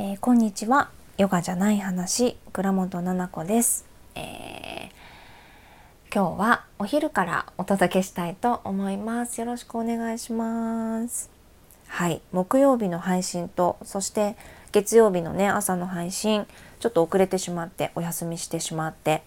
[0.00, 0.90] えー、こんにちは。
[1.16, 9.40] ヨガじゃない話倉本奈々子です、えー、今日はお昼からお届けしたいと思います。
[9.40, 11.30] よろしくお願いします。
[11.88, 12.22] はい。
[12.30, 14.36] 木曜日の配信とそして
[14.70, 16.46] 月曜日のね朝の配信
[16.78, 19.24] ちょっと遅れてしまってお休みしてしまって、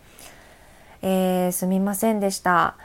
[1.01, 2.77] えー、すみませんでした。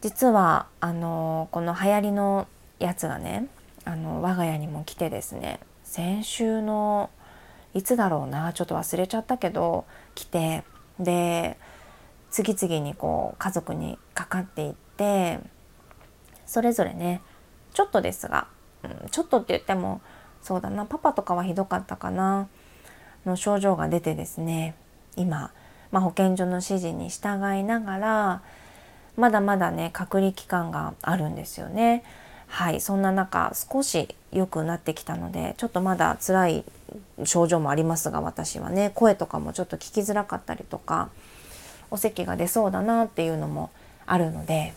[0.00, 2.48] 実はあのこの流行りの
[2.80, 3.46] やつがね
[3.84, 5.60] あの我が家にも来てですね
[5.90, 7.10] 先週の
[7.74, 10.62] いつだろうなちょっと忘れちゃったけど来て
[11.00, 11.58] で
[12.30, 15.40] 次々にこう家族にかかっていって
[16.46, 17.22] それぞれね
[17.74, 18.46] ちょっとですが、
[18.84, 20.00] うん、ちょっとって言っても
[20.42, 22.46] そうだなパパとかはひどかったかな
[23.26, 24.76] の症状が出てですね
[25.16, 25.50] 今、
[25.90, 28.42] まあ、保健所の指示に従いながら
[29.16, 32.04] まだまだね隔離期間があるんですよね。
[32.50, 36.64] はいそんな中少し良くなってきたのでちょっとまだ辛い
[37.24, 41.08] 症状もありますが私はね声とかもちょっと聞きづらかったりとか
[41.90, 43.70] お咳が出そうだなっていうのも
[44.04, 44.74] あるので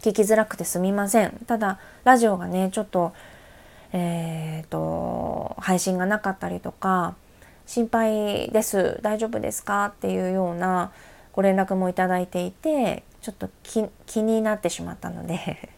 [0.00, 1.32] 聞きづらくてすみません。
[1.46, 3.12] ただラジオがねちょっと
[3.90, 7.14] えーと、配信がなかったりとか
[7.66, 8.98] 心配です。
[9.00, 9.86] 大丈夫ですか？
[9.86, 10.92] っていうような
[11.32, 13.48] ご連絡もいただいていてちょっと
[14.04, 15.70] 気になってしまったので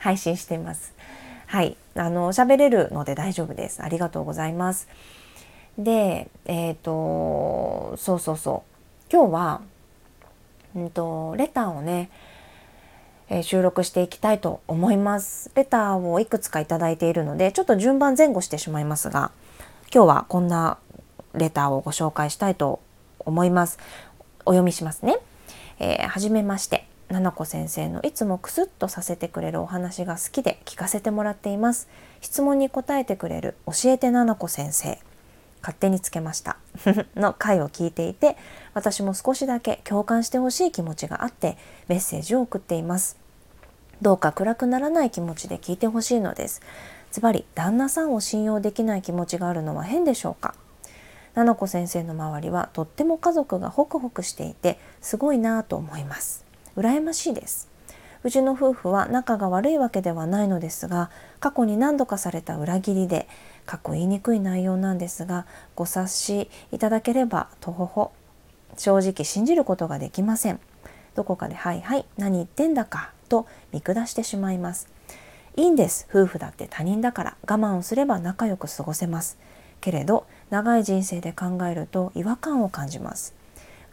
[0.00, 0.94] 配信しています。
[1.46, 3.82] はい、あの喋れるので大丈夫です。
[3.82, 4.88] ありがとうございます。
[5.78, 8.64] で、えっ、ー、とそうそうそ
[9.08, 9.60] う今日は
[10.74, 12.10] うんとレターをね、
[13.28, 15.50] えー、収録していきたいと思います。
[15.54, 19.30] レターをいくつか頂いているのでちょっと順番前後してしまいますが、
[19.94, 20.78] 今日はこんな
[21.34, 22.80] レターをご紹介したいと
[23.20, 23.78] 思います。
[24.44, 25.18] お読みしますね。
[25.78, 26.86] えー、はじめまして。
[27.08, 31.88] ななこ先生のいつもクスッとさせてくれるお話が好きで聞かせてもらっています。
[32.20, 34.98] 質問に答えてくれる教えてななこ先生。
[35.62, 36.56] 勝手につけました。
[37.14, 38.36] の回を聞いていて
[38.74, 41.56] 私も少しだけ共感してほしい気持ちがあって
[41.88, 43.16] メッセージを送っています。
[44.02, 46.60] どうか暗くならない気持ちで聞いてほしいのです。
[47.12, 50.54] ズバリ旦那さんを信用できない気持ちがあるのは変でしょうか。
[51.34, 56.45] ななこ先生の周りはとっても家族がホクホクしていてすごいなぁと思います。
[56.76, 57.68] 羨ましいです。
[58.22, 63.28] うちの夫婦は仲が悪いわけではないのですが過去に何度かされた裏切りで
[63.66, 68.12] 過去言いにくい内容なんですがご察しいただければとほほ
[68.76, 70.60] 正直信じることができません。
[71.14, 74.88] どこかではいはい何言ってんだかと見下してしまいます。
[75.56, 77.36] いいんです夫婦だって他人だから。
[77.42, 79.38] 我慢をすれば仲良く過ごせます。
[79.80, 83.34] けれど長い人生で考えると違和感を感じます。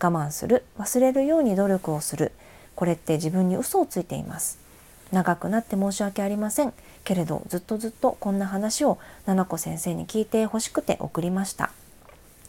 [0.01, 2.31] 我慢する忘れるように努力をする。
[2.75, 4.59] これって自分に嘘をついています。
[5.11, 6.73] 長くなって申し訳ありません。
[7.03, 11.71] けれどずっとずっとこんな話を奈々子先生に聞いてほしくて送りました。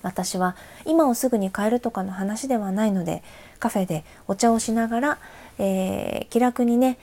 [0.02, 3.22] 私は今をすぐに変えるとかの話ではないので
[3.58, 5.18] カフェでお茶をしながら、
[5.58, 6.98] えー、気楽にね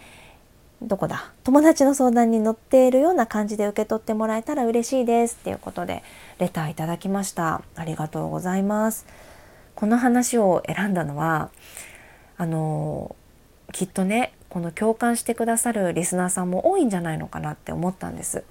[0.84, 5.38] どこだ友達の相談に乗っているような感じで受け取ってもらえたら嬉しいです。
[5.42, 6.04] っていうことで
[6.38, 7.62] レターいただきました。
[7.76, 9.06] ありがとうございます。
[9.76, 11.50] この話を選んだのは
[12.42, 13.16] あの
[13.72, 18.44] きっとねこの共感してくださるリスナーさんも多いんじゃないのかなって思ったんです。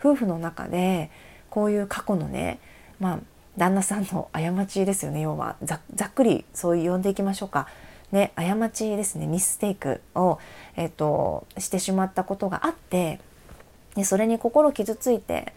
[0.00, 1.12] 夫婦の中で
[1.48, 2.58] こういう過去のね
[2.98, 3.18] まあ
[3.56, 5.20] 旦那さんの過ちですよね。
[5.20, 5.76] 要はざ
[6.06, 7.68] っくりそう呼んでいきましょうか。
[8.10, 9.28] ね過ちですね。
[9.28, 10.40] ミステイクを、
[10.74, 13.20] えーと、してしまったことがあって
[13.94, 15.52] でそれに心傷ついて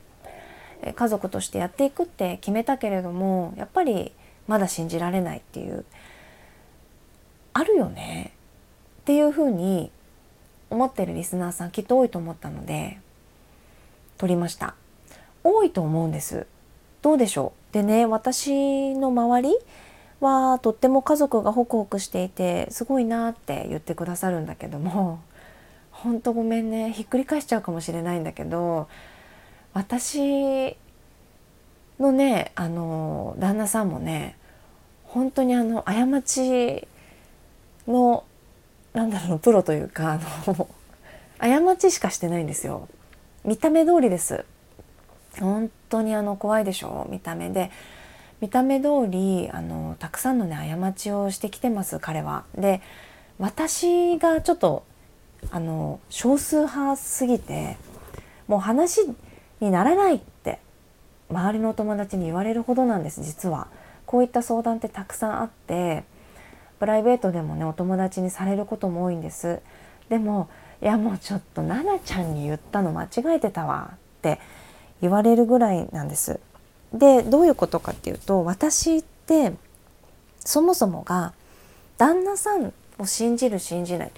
[0.96, 4.12] 家族としてやっていくって決めたけれどもやっぱり
[4.48, 5.86] まだ信じられないっていう
[7.54, 8.32] あるよね。
[9.02, 9.92] っていうふうに
[10.70, 13.00] 思ってるリスナーさんきっと多いと思ったので
[14.18, 14.76] 撮りました。
[15.44, 16.46] 多いと思うんです。
[17.02, 17.74] どうでしょう？
[17.74, 19.56] でね私の周り
[20.20, 25.22] はとっても家族がホクホクしていてすごいなって言ってくださるんだけども
[25.92, 26.92] ほんとごめんね。
[26.92, 28.88] ひっくり返しちゃうかもしれないんだけど
[29.74, 30.78] 私
[32.00, 34.38] のねあの旦那さんもね
[35.06, 36.88] 本当にあの過ち
[37.90, 38.24] の
[38.94, 40.68] なんだろうプロというかあの
[41.68, 42.88] 過ちしかしてないんですよ
[43.44, 44.46] 見た目通りです
[45.40, 47.08] 本当にあの怖いでしょ？
[47.10, 47.72] 見た目で
[48.42, 52.46] 見た目通りあのたくさんのね過ちをしてきてます彼は。
[52.58, 52.82] で
[53.38, 54.84] 私がちょっと
[55.52, 57.78] あの少数派すぎて
[58.48, 59.02] もう話
[59.62, 60.60] にならないって
[61.30, 63.68] 周りのお友達に言われるほどなんです実は。
[64.06, 66.04] こういった相談ってたくさんあって
[66.80, 69.60] プライベートでもねお友達にされることも多いんです
[70.10, 70.50] でも
[70.82, 74.40] いやもうちょっと奈々ちゃんに言ったの間違えてたわって
[75.02, 76.40] 言われるぐらいなんです
[76.94, 79.54] でどういうことかっていうと私って
[80.40, 81.34] そもそもが
[81.98, 84.12] 旦那さんを信じる信じないっ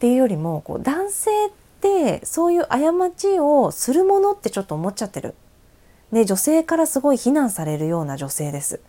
[0.00, 1.50] ていうよりもこう男性っ
[1.80, 2.78] てそういう過
[3.16, 5.34] ちをするものってちょっと思っちゃってる。
[6.10, 8.80] ね、女性からすごい非難されるような女性です。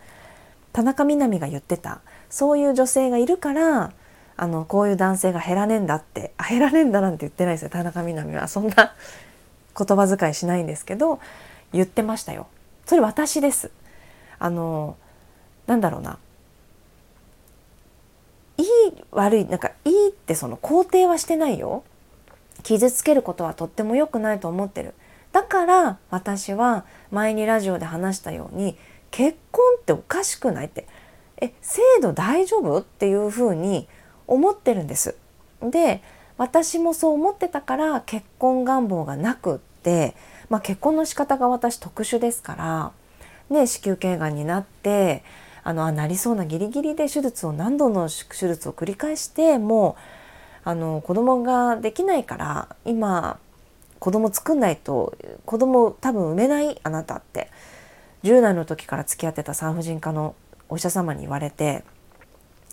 [0.72, 2.00] 田中みな実が言ってた
[2.32, 3.92] そういう女性がいるから
[4.38, 8.94] あのこういう男性が減らねえんだってあ減らねえんだなんて言ってないですよ田中みな実はそんな
[9.78, 11.20] 言葉遣いしないんですけど
[11.74, 12.46] 言ってましたよ。
[12.86, 13.70] それ私です。
[14.38, 14.96] あの
[15.66, 16.18] なんだろうな
[18.56, 18.66] いい
[19.10, 21.84] 悪いなんかいいってその肯定はしてないよ。
[22.62, 24.94] 傷つけることはとっても良くないと思ってる。
[25.32, 28.78] だから私は前にラジオで話したように
[29.10, 30.86] 結婚っておかしくないって
[31.42, 32.78] え制度大丈夫？
[32.78, 33.88] っていうふうに
[34.26, 35.16] 思ってるんです。
[35.60, 36.00] で
[36.38, 40.14] 私もそう思ってたから結婚願望がなくって、
[40.48, 42.92] まあ、結婚の仕方が私特殊ですから、
[43.50, 45.22] ね、子宮頸がんになって
[45.64, 49.96] あのあなりそうなギリギリで手術を何度の手術を繰り返しても
[50.64, 53.38] うあの子供ができないから今
[53.98, 55.14] 子供作んないと
[55.44, 56.80] 子供多分産めない？
[56.82, 57.50] あなたって。
[58.24, 60.36] 10代の時から付き合ってた産婦人科の
[60.72, 61.84] お医者様に言われて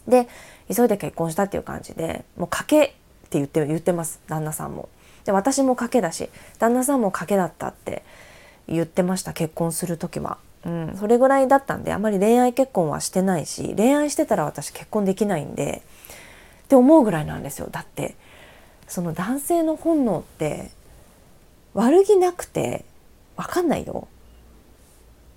[0.08, 0.30] で
[0.74, 2.96] 急いで結婚したっていう感じでもう賭けって
[3.32, 4.90] 言って言ってます旦那さんも。
[5.26, 8.04] で私も賭けだし旦那さんも賭けだったって
[8.68, 10.38] 言ってました結婚する時は。
[10.66, 15.84] うん、それぐらいだったんであまり恋愛結婚はしてないし恋愛してたら私結婚できないんで
[16.66, 18.16] って思うぐらいなんですよだって
[18.86, 20.72] その男性の本能って
[21.74, 22.84] 悪気なくて
[23.38, 24.10] 分かんないよ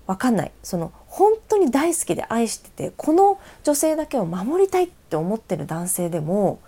[0.07, 6.59] 分かんないその本当に大好きで愛しててこの女性だけを守りたいって思ってる男性でも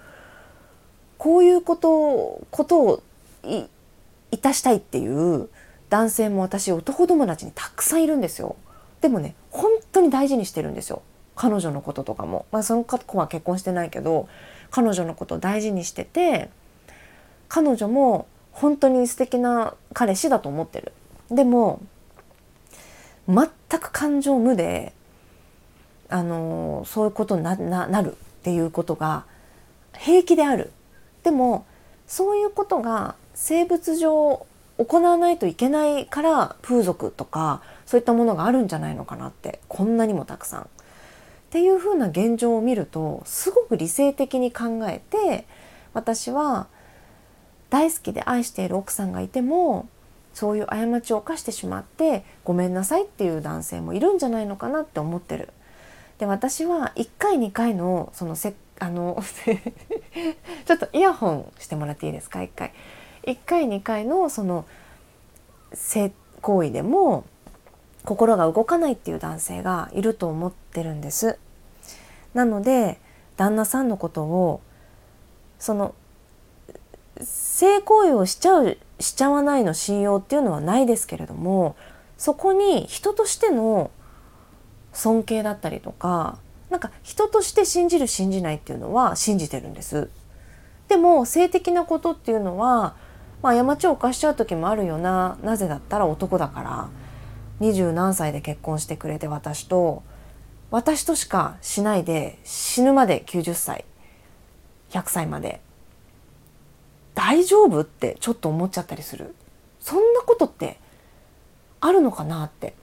[1.18, 3.04] こういうことことを
[3.44, 5.50] いたしたいっていう
[5.90, 8.56] 男性も私男友達にたくさんいるんですよ。
[9.02, 11.02] でもね本当に大事にしてるんですよ
[11.36, 12.46] 彼女のこととかも。
[12.52, 14.30] まあ、その子は結婚してないけど
[14.70, 16.52] 彼女のことを大事にしてて
[17.50, 20.94] 彼女も本当に素敵な彼氏だと思ってる。
[21.32, 21.82] でも
[23.28, 23.48] 全
[23.80, 24.94] く感情無で
[26.10, 29.26] あのそういうことにななるっていうことが
[29.98, 30.72] 平気である。
[31.24, 31.66] でも
[32.08, 34.46] そういうことが生物上
[34.78, 40.62] 行わないといけないから風俗とかそういったものがあるんじゃないのかなってこんなにもたくさん。
[40.62, 40.68] っ
[41.50, 45.46] ていう風な現状を見るとすごく理性的に考えて
[45.94, 46.68] 私は
[47.70, 49.88] 大好きで愛している奥さんがいても
[50.36, 55.50] そういう過ちを犯してしまってごめんなさいっていう男性もいるんじゃないのかなって思ってる。
[56.20, 59.24] で私は1回2回のそのせあの
[60.66, 62.74] ちょっとイヤホンしてもらっていいですか？1回。
[63.24, 64.66] 1回2回のその
[65.74, 66.12] 性
[66.42, 67.24] 行為でも
[68.04, 71.40] 心が動かないっていう男性がいると思ってるんです。
[72.34, 73.00] なので
[73.38, 74.60] 旦那さんのことを
[75.60, 75.96] その
[77.22, 81.76] 性行為をしちゃうしちゃわないの信用っていうのはないですけれども
[82.18, 83.92] そこに人としての
[84.94, 86.38] 尊敬だったりとか
[86.70, 90.10] なんか人として信じる信じないっていうのは信じてるんです。
[90.88, 92.96] でも性的なことっていうのは
[93.46, 96.90] まあ、過ちを犯しちゃう時もあるよななぜだったら男だから
[97.60, 100.02] 二十何歳で結婚してくれて私と
[100.72, 103.86] 私としかしないで死ぬまで90歳
[104.90, 105.62] 100歳まで
[107.16, 107.82] 大丈夫？
[107.82, 109.34] ってちょっと思っちゃったりする？
[109.80, 110.78] そんなことって
[111.80, 112.76] あるのかなって。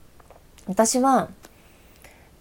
[0.65, 1.29] 私は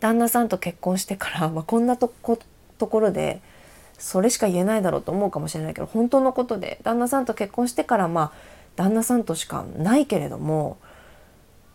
[0.00, 2.38] 旦那さんと結婚してから、 まあ、こんなとこ
[2.78, 3.40] ところで
[3.98, 8.32] それしか言えないだろうと思うかもしれないけど本当のことで旦那さんと結婚してからまあ
[8.74, 10.78] 旦那さんとしかないけれども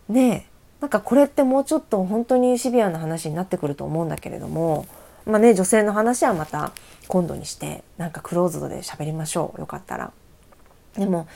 [0.08, 0.46] ねえ
[0.80, 4.86] なんかこれってもうちょっと本当にシビアな話になってくると思うんだけれども
[5.28, 6.72] まあね女性の話はまた
[7.06, 10.12] 今度にしてなんかクローズドで喋りましょうよかったら。
[10.96, 11.28] でも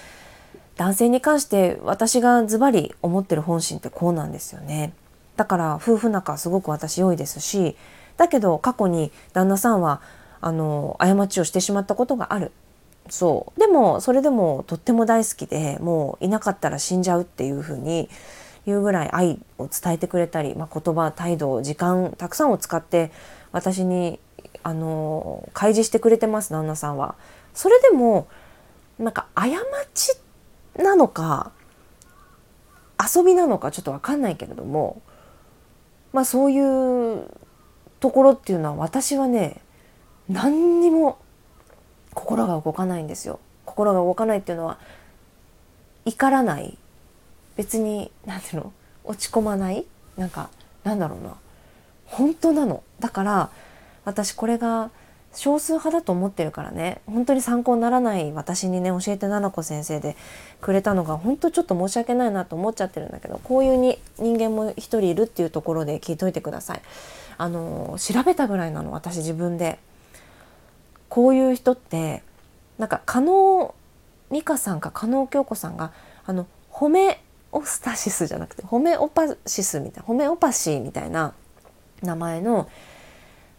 [0.77, 4.95] 男性に関して私がズバリ思ってる本心ってこうなんですよね。
[5.37, 7.77] だから夫婦仲すごく私良いですし
[8.17, 10.01] だけど過去に旦那さんは
[10.41, 12.53] あの過ちをしてしまったことがある
[13.09, 18.09] そうでもそれでもとっても大好きでもういなかったら死んじゃうっていうふうに
[18.67, 23.11] 言うぐらい愛を伝えてくれたり、まあ、言葉態度時間たくさんを使って
[23.53, 24.19] 私に
[24.63, 27.15] あの開示してくれてます旦那さんは。
[27.55, 28.29] それでも
[28.99, 29.47] なんか過
[29.95, 30.17] ち
[30.77, 31.53] なのか
[32.99, 35.03] 遊びなのかちょっと分かんないけれども
[36.13, 37.27] まあそういう
[38.01, 39.61] ところっていうのは私はね
[40.29, 41.19] 何にも
[42.15, 43.41] 心が動かないんですよ。
[43.65, 44.79] 心が動かないっていうのは
[46.05, 46.77] 怒らない
[47.57, 48.73] 別に何ていうの
[49.05, 50.51] 落ち込まないなんか
[50.85, 51.37] なんだろうな
[52.13, 53.51] 本当なのだから
[54.05, 54.91] 私これが
[55.35, 60.17] 少数派だと思ってるからね本当に参考にならない私にね教えて七子先生で
[60.61, 66.83] くれたのが本当ちょっと申し訳ないなと思っちゃってるんだけどこういうに人間も一人いるっていうところで聞いといてください。
[67.39, 69.79] あの調べたぐらいなの私自分で。
[71.13, 72.23] こういう人って
[72.79, 73.75] なんか加納
[74.31, 75.93] 美香さんか加納京子さんが
[76.25, 77.21] あのホメ
[77.53, 81.35] オスタシスじゃなくてホメオパシスみたいなホメオパシーみたいな
[82.03, 82.69] 名前の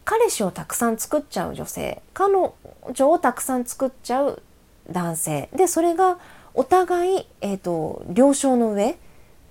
[0.05, 4.41] 彼氏をたくさん作っちゃう女性彼女をたくさん作っちゃう
[4.89, 5.50] 男性。
[5.55, 6.17] でそれが
[6.53, 8.97] お互い、えーと、了承の上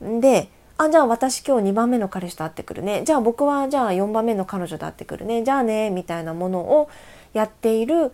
[0.00, 3.02] であじゃあ私今日2番目の彼氏と会ってくるね。
[3.04, 5.42] じゃあ僕はじゃあ4番目の彼女と会ってくるね。
[5.42, 6.90] じゃあねみたいなものを
[7.32, 8.12] やっている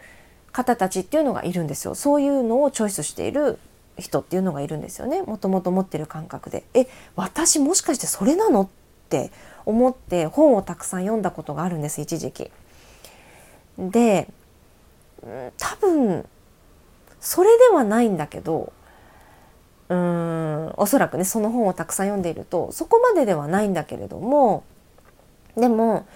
[0.52, 1.94] 方たちっていうのがいるんですよ。
[1.94, 3.58] そういうのをチョイスしている
[3.98, 5.22] 人っていうのがいるんですよね。
[5.22, 6.64] もともと持ってる感覚で。
[6.74, 8.62] え私もしかしてそれなの？
[8.62, 8.68] っ
[9.08, 9.30] て
[9.68, 12.50] 思って本をたくさん読んだことがあるんです一時期。
[13.78, 14.26] で
[15.58, 16.26] 多分
[17.20, 18.72] それではないんだけど
[19.90, 24.64] うーんおそらくねその本をたくさん読んでいるとそこまでではないんだけれども
[25.54, 26.06] でも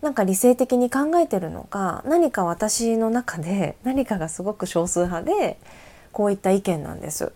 [0.00, 5.56] なんか理性的に考えてるのか何か私の中で 何かがすごく少数派で
[6.10, 7.32] こういった意見なんです。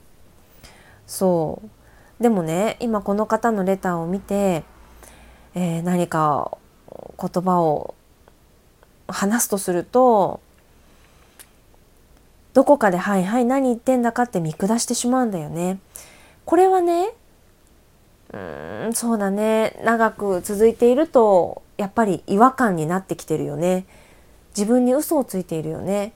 [1.07, 4.65] そうでもね今この方のレターを見て
[5.57, 6.59] えー、何か
[7.19, 7.95] 言葉を
[9.09, 10.41] 話すとすると
[12.53, 15.79] どこかで「はいはい何言ってんだか」って見下してしまうんだよね。
[16.45, 17.09] これはね
[18.35, 18.39] う
[18.91, 23.87] んそうだね長く続いているとやっぱり違和感になってきてるよね。
[24.57, 26.13] 自分に嘘をついているよね。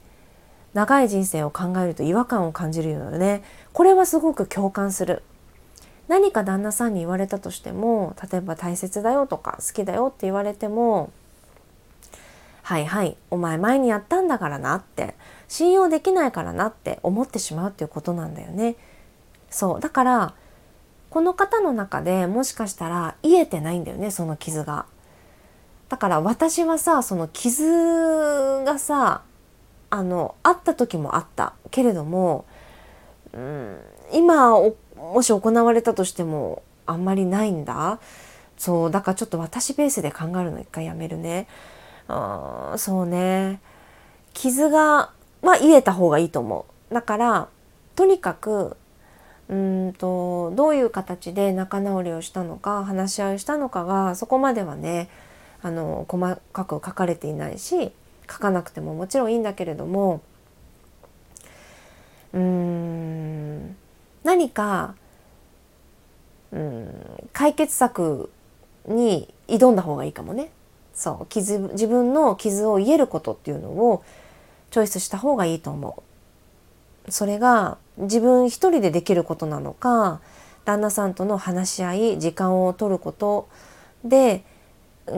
[0.75, 3.43] 長い人生を考えると違和感を感じるよね。
[3.73, 5.23] これはすごく共感する。
[6.11, 11.13] 何か旦那さんに言われたとしても例えば大切だよとか好きだよって言われても
[12.65, 15.15] はいはいお前前にやったんだからなって
[15.47, 18.75] 信用できないからなって思ってしまうっていうことなんだよね。
[19.51, 20.35] そうだから
[21.11, 24.87] この方の中でもしかしたら癒えてないんだよねその傷が。
[25.89, 29.23] だから私はさその傷がさ
[29.91, 32.47] あのあった時もあったけれども、
[33.33, 33.77] うん、
[34.13, 34.57] 今
[35.13, 38.01] もし行われたとしてもあんまりないんだ？
[38.57, 41.47] そうだからちょっと私ベースで考えるの一回やめるね。
[42.09, 43.61] あそうね。
[44.33, 45.11] 傷が
[45.43, 46.95] は癒えた方がいいと思う。
[46.95, 47.49] だから
[47.97, 48.77] とにかく
[49.49, 55.09] うんとどういう形で仲直りをしたのか話し合いをしたのかがそこまではね
[55.63, 57.93] あの細かく書かれていないし
[58.31, 60.23] 書かなくてももちろんいいんだけれども
[62.33, 63.77] うーん
[64.41, 64.95] 何か、
[66.51, 68.31] うん、解決策
[68.87, 70.51] に挑んだ方がいいかもね。
[70.95, 74.03] そう傷自分の傷を癒えることっていうのを
[74.71, 76.03] チョイスした方がいいと思
[77.07, 77.13] う。
[77.13, 80.21] それが自分一人でできることなのか
[80.65, 83.49] 旦那さんとの話し合い時間を取ること
[84.05, 84.43] で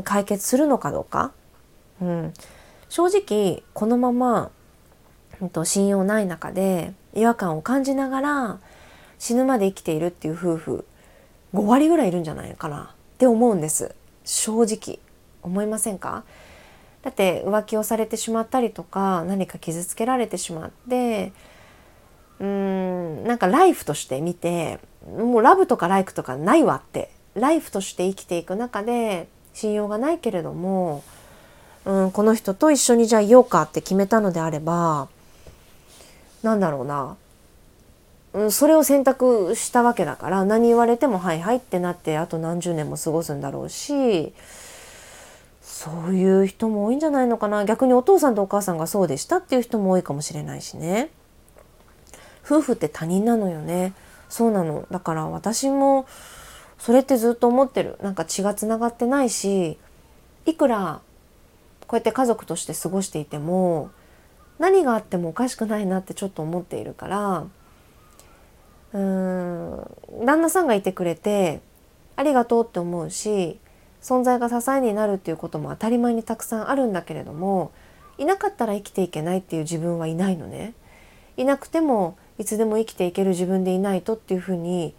[0.02, 1.32] 解決するのかどうか、
[2.00, 2.32] うん、
[2.88, 4.50] 正直このまま、
[5.40, 8.60] うん、と信用ない中で違和感を感じながら
[9.22, 10.84] 死ぬまで生きているっていう夫婦
[11.54, 12.92] 5割ぐらいいるんじゃないかな。
[13.14, 13.94] って思うんです。
[14.24, 14.98] 正直。
[15.44, 16.24] 思いませんか？
[17.02, 21.32] だって浮気をされてしまったりとか何か傷つけられてしまって
[22.40, 27.12] うーんなんかライフとして見てもうラブとかライクとかないわって。
[27.36, 31.04] ライフとして生きていく中で信用がないけれども、
[31.84, 35.08] うん、この人と一緒にじゃあいようかって決めたのであれば
[36.42, 37.16] なんだろうな。
[38.50, 44.32] それを選択したわけだから何言われてもはいはいってなってあと何十年も過ごすんだろうし
[45.60, 47.64] そういう人も多いんじゃないのかな。
[47.64, 51.10] 逆にお父さんとお母さんがそうでしたっていう人も多いかもしれないしね。
[52.44, 53.94] 夫婦って他人なのよね。
[54.28, 54.86] そうなの。
[54.90, 56.06] だから私も
[56.78, 57.96] それってずっと思ってる。
[58.02, 59.78] なんか血がつながってないし
[60.46, 61.00] いくら
[61.86, 63.90] こうやって家族として過ごしていても
[64.58, 67.44] 何があってもおかしくないなってちょっと思っているから
[68.94, 71.60] うん旦那さんがいてくれて
[72.16, 73.58] ありがとうって思うし
[74.02, 77.72] 存在が支えになるっていうことも当たり前にたくさんあるんだけれども
[78.18, 80.74] いなかったら生きていけないっていう自分はいないのね。
[81.38, 84.94] いなくてもいつでも生きていける自分でいないとっていうふうに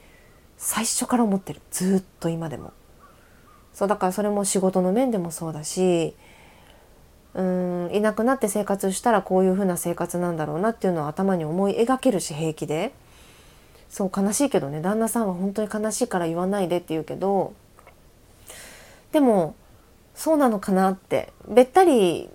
[0.58, 2.74] 最初から思ってるずっと今でも。
[3.74, 6.16] そうだからそれも仕事の面でもそうだし
[7.34, 12.94] うんいなくなって生活したらこういうふうな生活なんだろうなっていうのを頭に思い描けるし平気で。
[13.94, 14.82] そう悲しいけどね。
[14.82, 17.54] 旦那さんは本当に悲しいから言わないでって言うけど
[19.12, 19.54] でも
[20.16, 21.32] そうなのかなって。
[21.48, 22.28] べったり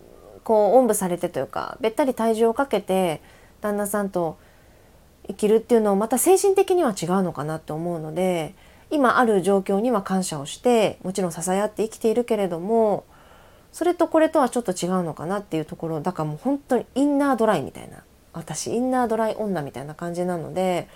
[0.45, 3.21] こうおんぶされてというかべったり体重をかけて
[3.61, 4.39] 旦那さんと
[5.27, 8.55] 生きるっていうのをまた精神的には違うのかなって思うので
[8.93, 13.05] 今ある状況には感謝をしてもちろん支え合って生きているけれども
[13.73, 16.01] それとこれとはちょっと違うのかなっていうところ。
[16.01, 18.05] だからもう本当にインナードライみたいな。
[18.33, 20.89] 私インナードライ女みたいな感じなので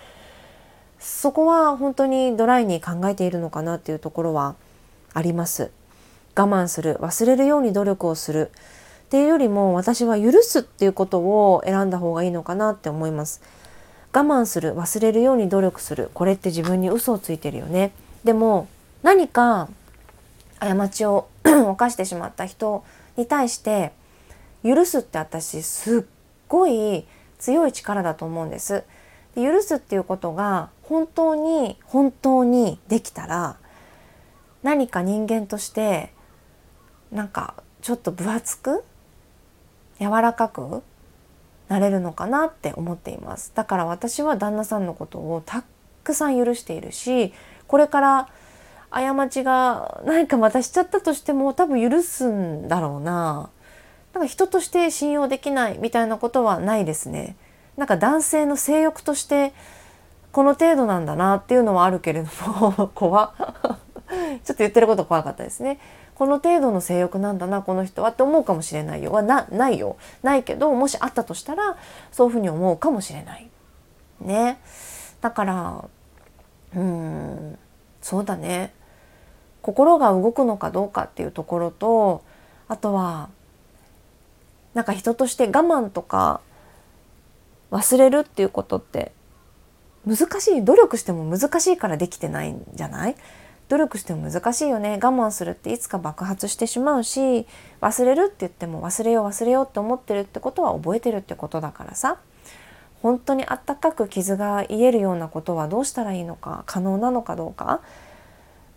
[1.03, 4.55] そこは本当にドライに考えているのかなっていうところは
[5.13, 5.69] あります。
[6.35, 8.51] 我慢する忘れるように努力をする
[9.05, 13.41] っていうよりも私は許すっていうことを選んだ方がいいのかなって思います。
[14.13, 17.91] 我慢する忘れるように努力するこれって自分に嘘をついてるよね。
[18.23, 18.69] でも
[19.01, 19.67] 何か
[20.59, 22.85] 過ちを 犯してしまった人
[23.17, 23.91] に対して
[24.63, 26.03] 許すって私すっ
[26.47, 27.05] ごい
[27.39, 28.83] 強い力だと思うんです。
[29.35, 33.57] で許すっていうことが本当に本当にできたら
[34.61, 36.13] 何か人間として
[37.11, 38.83] なんかちょっと分厚く
[39.99, 40.83] 柔らかく
[41.67, 43.51] なれるのかなって思っています。
[43.55, 45.63] だから私は旦那さんのことをた
[46.03, 47.33] くさん許しているし
[47.65, 48.29] これから
[48.91, 53.49] 過ちが何かまたしちゃったとしても多分許すんだろうな。
[54.13, 57.35] なんか人として信用できないみたいなことはないですね。
[57.77, 59.53] なんか男性の性欲として
[60.33, 65.79] この程度なんだなっていうのはあるけれども 怖ちょっと言ってること怖かったですね。
[66.15, 69.11] この程度の性欲なんだなこの人はって思うかもしれないよ。
[69.11, 69.95] はなないよ。
[70.23, 71.77] ないけどもしあったとしたら
[72.11, 73.49] そういうふうに思うかもしれない。
[74.21, 74.59] ね。
[75.21, 75.85] だから
[76.75, 77.59] うん
[78.01, 78.73] そうだね。
[79.61, 82.23] 心が動くのかどうかっていうところと
[82.67, 83.29] あとは
[84.73, 86.41] なんか人として我慢とか
[87.71, 89.11] 忘れるっていうことって
[90.05, 90.63] 難しい。
[90.63, 93.15] 努力しても難しいからできてないんじゃない？
[93.69, 94.99] 努力しても難しいよね。
[95.01, 97.47] 我慢するっていつか爆発してしまうし
[97.81, 102.17] 忘れるって言っても忘れよう忘れようって思ってるってことは覚えてるってことだからさ。
[103.01, 106.63] 本当にあったかく傷が癒えるようなことはどうしたらいいのか？
[106.67, 107.81] 可能なのかどうか？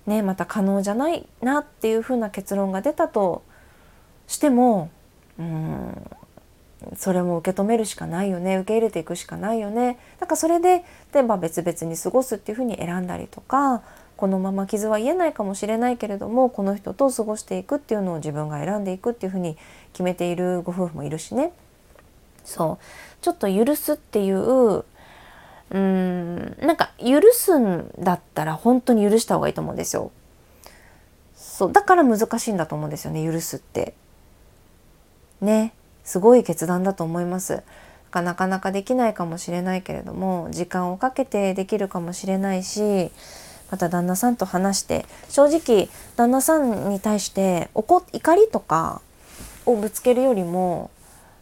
[0.07, 3.45] ねまた可能じゃないなっていうふうな結論が出たと
[4.27, 4.91] しても
[5.39, 6.11] うん
[6.97, 9.99] それも受け止めるしかないよね受け入れていくしかないよね。
[10.21, 13.83] だからそれで例えば別々に過ごすっていうふうに選んだりとか
[14.17, 19.57] このまま傷は癒えないかもしれないけれどもこの人と過ごしていくっていうのを自分が選んでいくっていうふうに
[19.93, 21.53] 決めているご夫婦もいるしね。
[22.45, 22.85] そう。
[23.23, 30.13] ちょっと許すっていううーんなんか許すんだったら本当に許した方がいいと思うんですよ。
[31.35, 31.73] そう。
[31.73, 33.95] だから難しいんだと思うんですよね許すって。
[35.41, 35.73] ね。
[36.07, 37.63] すごい決断だと思います。
[38.15, 43.11] なかなかできないかもしれないけれども時間をかけてできるかもしれないし
[43.71, 49.03] また旦那さんと話して正直旦那さんに対して怒怒りとか
[49.67, 50.91] をぶつけるよりも、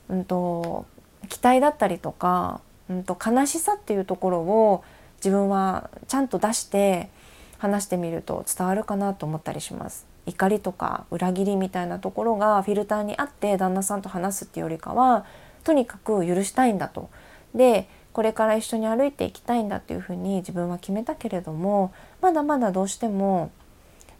[0.08, 0.86] うんと、
[1.28, 4.82] 期待だったりとか、うんと、悲しさっていうところを
[5.18, 7.10] 自分はちゃんと出して
[7.58, 10.13] 話してみると伝わるかなと思ったりします。
[10.26, 15.26] 怒りとか裏切りみたいなところがフィルターにあって旦那さんと話すっていうよりかは
[15.64, 17.10] とにかく許したいんだと。
[17.54, 23.50] でこれから一緒に歩いていきたいんだっていうふうに自分は決めたけれどもまだまだどうしても、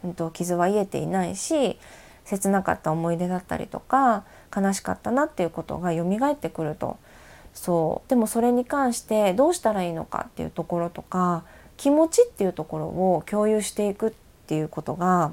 [0.03, 1.79] うんと、傷は癒えていないし
[2.25, 6.99] 切なかった思い出だったりとか悲しかったなっていうことが蘇ってくると
[7.53, 11.45] そうでもそれに関してどうしたらいいのかっていうところとか
[11.77, 14.13] 気持ちっていうところを共有していくっ
[14.47, 15.33] ていうことが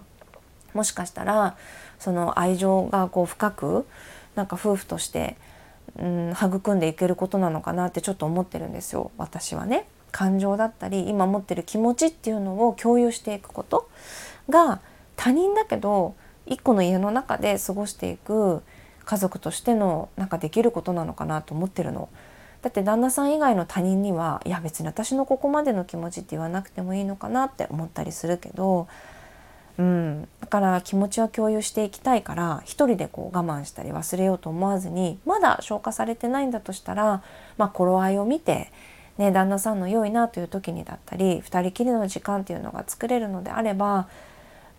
[0.73, 1.55] もしかしたら
[1.99, 3.87] その愛情がこう深く
[4.35, 5.35] なんか夫婦として
[5.99, 9.87] うん、育んでいけることなのかなってちょっと思ってるんですよ私はね。
[10.11, 13.89] 感情だったり今持ってる気持ちっていうのを共有していくこと
[14.49, 14.81] が
[15.15, 18.61] 他人だけど一個の家の中で過ごしていく
[19.05, 22.09] 家族としてのなんかできることなのかなと思ってるの。
[22.61, 28.87] だって旦那さん以外の他人にはいや別に私のここまでの気持ちって言わなくてもいいのかなって思ったりするけど
[29.77, 37.23] うん、だから気持ちは共有していきたいから一人でこう我慢したり忘れようと思わずにまだ消化されてないんだとしたら、
[37.57, 38.71] まあ、頃合いを見て、
[39.17, 44.07] ね、旦那さんの良いなという時にだったり2人きりの時間っていうのが作れるのであれば、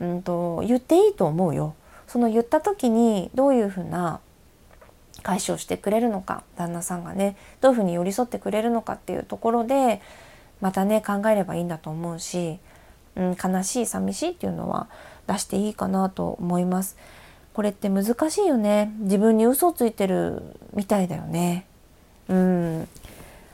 [0.00, 1.74] うんと、言っていいと思うよ。
[2.06, 4.20] その言った時にどういうふうな
[5.22, 10.02] 返しをしてくれるのか旦那さんがねどういうふうに寄り添ってくれるのかっていうところで
[10.60, 12.58] またね考えればいいんだと思うし
[13.16, 14.88] うん、悲しい寂しいっていうのは
[15.26, 16.96] 出していいかなと思います。
[17.54, 21.66] これって難しいよね自分に嘘ついてるみたいだよね。
[22.28, 22.88] うん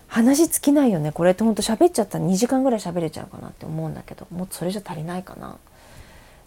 [0.07, 5.57] 話尽きないよねこれってほんと喋っちゃったら2時間ぐらい喋れちゃうかなって思うんだけどもっとそれじゃ足りないかな。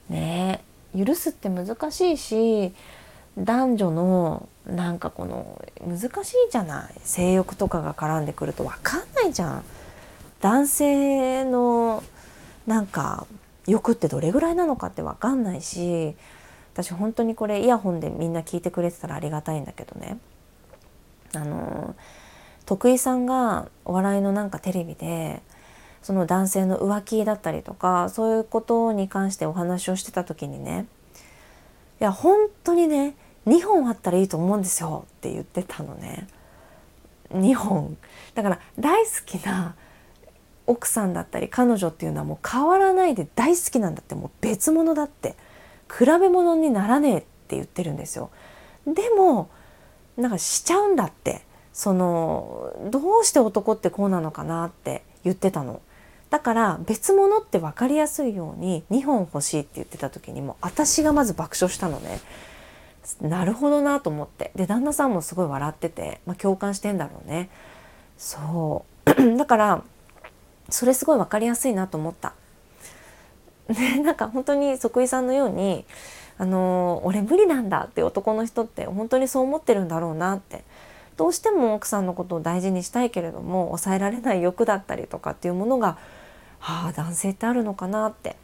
[0.09, 0.63] ね
[0.97, 2.73] 許すって難しいし
[3.37, 9.63] 男女のなんかこの難しいじゃない性欲とかが絡んでくると分かんないじゃん。
[10.41, 12.03] 男性の
[12.67, 13.27] なんか
[13.67, 16.15] 欲ってどれぐらいなのかって分かんないし
[16.73, 20.17] 私本当にこれイヤホンでみんな聞いてくれてたらありがたいんだけどね。
[21.33, 21.95] あの
[22.65, 25.41] 徳井さんがお笑いのなんかテレビで
[26.01, 30.87] その男性の浮気だったりとかそういうことに関してお話をしてた時にね
[31.99, 33.15] いや本当にね
[33.47, 36.27] 2本あったらいいと思うんですよって言ってたのね。
[37.33, 37.97] 2本。
[38.35, 39.75] だから大好きな
[40.67, 45.35] 奥さんだったり彼女っていうのはもう変わらないで大好きなんだってもう別物だって
[45.89, 48.29] 比べ物にならねえって言ってるんですよ。
[48.87, 49.49] でも
[50.17, 51.41] なんかしちゃうんだって
[51.73, 55.81] そのどうして男ってこうなのかなって言ってたの。
[56.29, 62.19] だから別物って分かりやすいように2本欲しいって言ってた時にも私がまず爆笑したのね。
[63.19, 67.49] なるほどなと思ってで旦那さんもすごい笑ってて、まあ、共感してんだろうね。
[68.17, 69.83] そう だから
[70.71, 72.33] それすごい分かりやすいなと思った。
[73.69, 75.85] ね、なんか本当に即位さんのように
[76.37, 80.63] 「あの俺無理なんだ」って男の人って本当にそう思ってるんだろうなって
[81.15, 85.97] どうしても奥さんのことを大事にしたいけれども抑えられない欲だったりとかっていうものが、
[86.59, 88.35] はあ、男性ってあるのかなって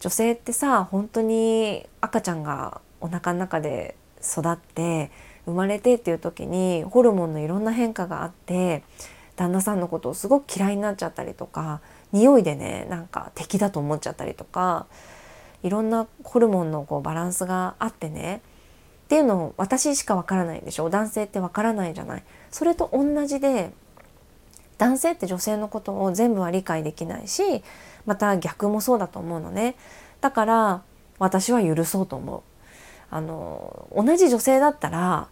[0.00, 5.10] 女性ってさ本当に赤ちゃんがお腹の中で育って
[5.44, 8.82] 生まれてっていう時にホルモンのいろんな変化があって
[9.36, 11.80] 旦那さんのことをすごく嫌いになっちゃったりとか
[12.12, 14.86] 匂いでねなんか敵だと思っちゃったりとか
[15.62, 18.42] いろんなホルモンのこうバランスがあってね
[19.04, 22.22] っていうのを私しかわからないでしょ男性ってわからないじゃない。
[22.50, 23.72] それと同じで
[24.78, 27.62] 男性って女性のことを全部は理解できないし
[28.06, 29.76] また逆もそうだと思うのね。
[30.20, 30.82] だから
[31.18, 32.42] 私は許そうと思う。
[33.10, 35.28] あの同じ女性だったら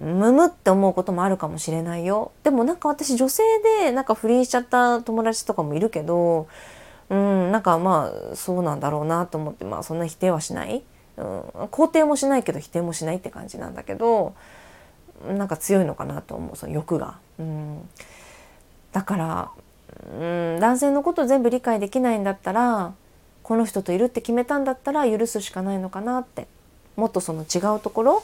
[0.00, 2.32] むむって思うこともあるかもしれないよ。
[2.44, 3.42] でもなんか私女性
[3.80, 6.46] でなんか不倫しちゃった友達とかもいるけど
[7.10, 10.82] うんなんかまあそうなんだろうなと思ってまあそんな否定はしない、
[11.16, 14.34] うん、肯定もしないけど否定もしないって感じなんだけど
[15.26, 17.18] なんか強いのかなと思うその欲が。
[17.38, 17.88] うん、
[18.92, 19.50] だから
[20.12, 22.92] うん男性のこと全部理解できないんだったら
[23.42, 26.46] この人といるって決めたんだったら許すしかないのかなって。
[26.98, 28.22] もっとその違うところ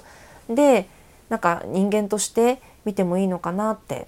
[0.50, 0.88] で
[1.28, 4.06] なんか人間として見てもいいのかなって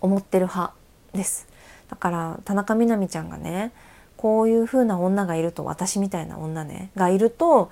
[0.00, 0.74] 思ってる派
[1.12, 1.48] です。
[1.88, 3.72] だから田中みな実ちゃんがね
[4.16, 7.70] こういう風な女がいると私みたいな女ねがいると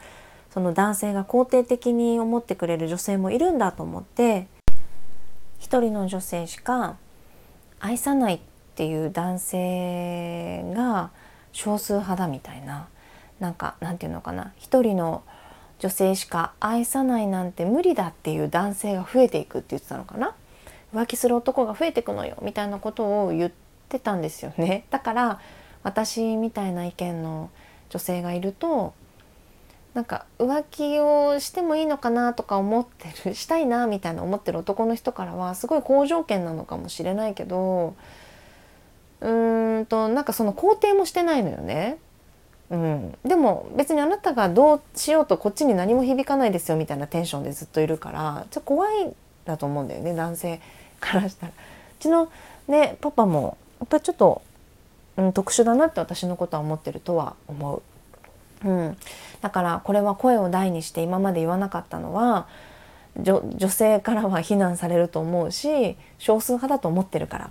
[0.50, 4.46] その男性が肯定的に思ってくれる女性もいるんだと思って
[5.58, 6.96] 一人の女性しか
[7.78, 8.40] 愛さないっ
[8.74, 11.10] ていう男性が
[11.52, 12.88] 少数派だみたいな
[13.40, 14.52] なんかなんていうのかな。
[14.56, 15.35] 一人の女
[15.78, 20.34] 女性しか愛さないなんて無理だっていう男性が増えていくって言ってたのかな？
[20.94, 23.52] 浮気する男が増えていくのよみたいなことを言っ
[23.88, 24.84] てたんですよね。
[24.90, 25.40] だから
[25.82, 27.50] 私みたいな意見の
[27.90, 28.94] 女性がいると
[29.94, 37.94] なんか浮気をしてもいいのかなとか思ってる したいなみたいな思ってる男の人からはすごい好条件なのかもしれないけど
[39.20, 41.98] うーんとなんかその肯定もしてないのよね。
[42.68, 50.60] うん、でも別にあなたがどうしようとこっちに何も響かないですよみたいなテンションでずっといるからちょっと怖いだと思うんだよね男性
[51.00, 51.52] からしたら。
[51.52, 51.54] う
[52.00, 52.28] ちの
[52.68, 54.42] ねパパもやっぱりちょっと、
[55.16, 57.82] うん、特殊だなって私のことは思ってるとは思う。
[58.64, 58.96] うん、
[59.42, 62.48] だからこれは声を大にして今まで言わなかったのは
[63.18, 67.50] 女性からは非難されると思うし少数派だと思ってるから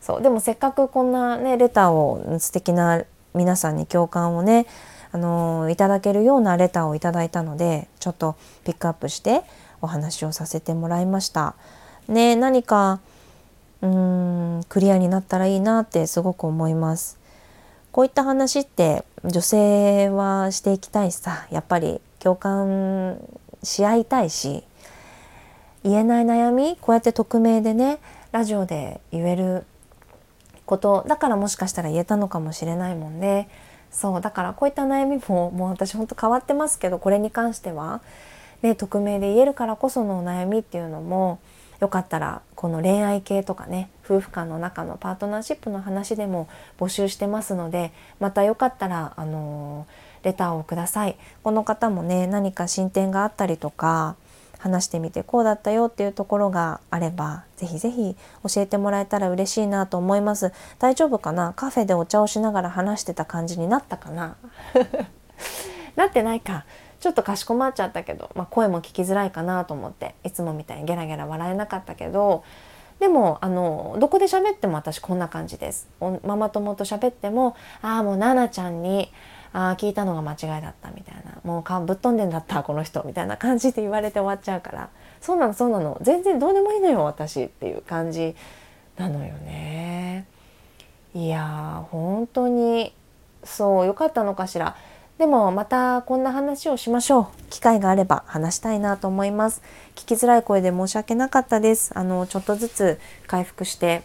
[0.00, 4.66] そうでもせっかくこんなねレターを素敵な皆さんに共感をね
[5.12, 9.42] あのいただけるようなレターをいただいたのでちょっとピックアップして
[9.82, 11.54] お話をさせてもらいました。
[12.08, 13.00] ね何か
[13.82, 17.18] うーんクリアになったらいいなってすごく思います。
[17.92, 23.18] こういった話って女性はしていきたいしさやっぱり共感
[23.62, 24.62] し合いたいし
[25.82, 27.98] 言えない悩みこうやって匿名でね
[28.32, 29.64] ラジオで言える
[30.70, 33.48] ことだからもしかしたら言えたのかもしれないもんね。
[33.90, 38.02] そうだからこういった悩みももう私ほんと変わってますけどこれに関しては、
[38.62, 41.40] ね、匿名で言えるからこそのお悩みっていうのも
[41.80, 49.88] よかったらこの恋愛系とかね夫婦間の中のパートナーシップの話でも募集してますのでまたよかったらあの
[50.22, 51.16] レターをください。
[51.42, 54.14] この方もね何か進展があったりとか
[54.60, 58.14] 話してみてこうだったよっていうところがあればぜひぜひ
[58.54, 60.52] 教えてもらえたら嬉しいなと思います。
[60.78, 61.54] 大丈夫かな？
[61.54, 64.36] カフェでお茶をしながら話してた感じになったかな？
[65.96, 66.64] なってないか。
[67.00, 72.44] ちょっとかしこまっちゃったけど、まあ、声も聞きづらいかなと思っていつもみたいにゲラゲラ笑えなかったけど
[72.98, 75.88] でもあのどこで喋っても私こんな感じです。
[76.22, 79.10] ママ友と喋っても「ああもう奈々ちゃんに
[79.52, 84.88] ああ聞いたのが間違いだった」みたいな「もうかぶっ飛んでんだったこの人」みたいな感じで言われて終わっちゃうから
[85.20, 85.98] 「そうなのそうなの。
[86.02, 88.36] 全然どうでもいいのよ私」っていう感じ
[88.96, 90.26] なのよね。
[91.14, 92.94] いやー本当に
[93.42, 94.76] そう良かったのかしら。
[95.18, 97.26] でもまたこんな話をしましょう。
[97.50, 99.60] 機会があれば話したいなと思います。
[99.94, 101.92] 聞きづらい声で申し訳なかったです。
[101.94, 104.02] あのちょっとずつ回復して。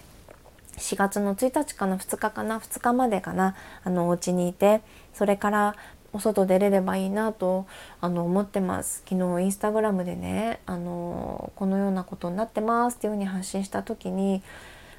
[0.78, 3.56] 4月の1日かな2日かな2日までかな
[3.86, 4.82] あのお家にいて。
[5.16, 5.76] それから
[6.14, 7.66] お外出れればいいなと
[8.00, 9.04] あの思ってます。
[9.10, 14.44] 昨日インスタグラムでねあのこのようなことになってますっていうふうに発信した時に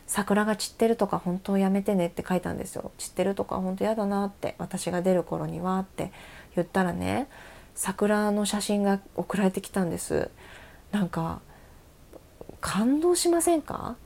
[0.06, 2.90] 桜が散ってるとか本当やめてねって書いたんですよ。
[2.98, 6.12] 散ってるとか本当やだなって私が出る頃にはって
[6.54, 7.28] 言ったらね
[7.74, 10.30] 桜の写真が送られてきたんです。
[10.92, 11.40] なんか
[12.60, 13.96] 感動しませんか？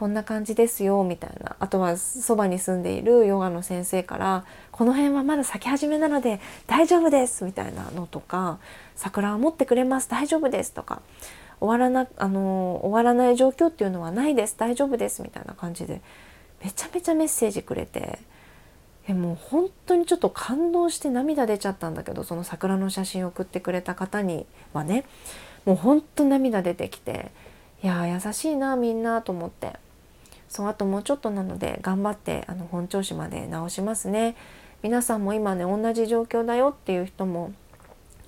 [0.00, 1.56] こんな感じですよみたいな。
[1.58, 8.60] あとはそばに住んでいるヨガの先生から「この辺はまだ咲き始めなので大丈夫です」みたいなのとか
[8.96, 11.02] 「桜は持ってくれます大丈夫です」とか
[11.60, 16.00] 終わらなあの終わらない状況っていうのはないです大丈夫ですみたいな感じで
[16.64, 18.20] めちゃめちゃメッセージくれて
[19.06, 25.04] えもう本当にちょっと感動して涙出ちゃったんだけどその桜の写真を送ってくれた方にはね
[25.66, 27.32] もう本当涙出てきて
[27.82, 29.89] いや優しいなみんなと思って。
[30.50, 34.36] そうあともうちょっとなので頑張ってあの本調子まで直しますね。
[34.82, 37.52] 皆さんも今ね同じ状況だよっていう人も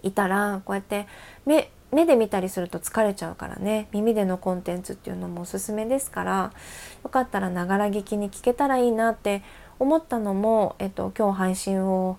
[0.02, 1.06] いたらこうやって
[1.46, 3.88] 目目で見たりすると疲れちゃうからね。
[3.92, 6.52] 耳でのコンテンツっていうのもおすすめですから
[7.02, 9.42] よかったらながら聞きに聞けたらいいなって
[9.80, 12.18] 思ったのも、えっと、今日配信を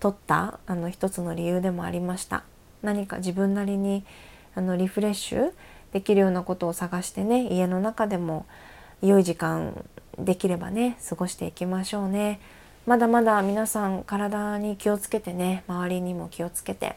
[0.00, 2.42] 撮ったあの一つの理由でもありました。
[2.82, 4.04] 何か自分なりに
[4.56, 5.52] あのリフレッシュ
[5.92, 8.46] できるようなことを探してね家の中でも
[9.02, 9.84] 良い時間
[10.18, 12.40] できればね過ごしていきましょうね。
[12.86, 16.96] まだまだ皆さん体に気をつけてね周りにも気をつけて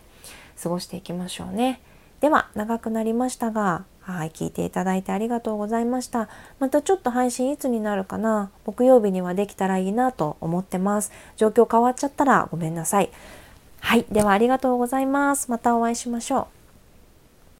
[0.61, 1.81] 過ごしていきましょうね。
[2.21, 6.29] では長くなりましたがはい聞いていただいてありがとうございました。
[6.59, 11.11] またちょっと配信いつになるかな木曜日にはできたらいいなと思ってます。
[11.35, 13.09] 状況変わっちゃったらごめんなさい。
[13.79, 15.51] はいではありがとうございます。
[15.51, 16.60] またお会いしましょう。